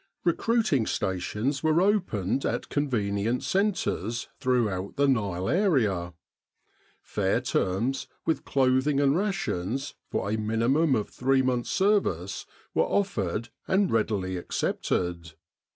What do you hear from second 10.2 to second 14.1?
a minimum of three months' service, were offered and